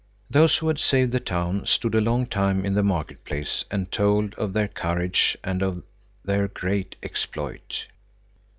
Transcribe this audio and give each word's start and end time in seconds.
Those 0.31 0.57
who 0.57 0.67
had 0.67 0.79
saved 0.79 1.11
the 1.11 1.19
town 1.19 1.67
stood 1.67 1.93
a 1.93 2.01
long 2.01 2.25
time 2.25 2.65
in 2.65 2.73
the 2.73 2.81
market 2.81 3.23
place 3.23 3.65
and 3.69 3.91
told 3.91 4.33
of 4.33 4.51
their 4.53 4.67
courage 4.67 5.37
and 5.43 5.61
of 5.61 5.83
their 6.25 6.47
great 6.47 6.95
exploit. 7.03 7.85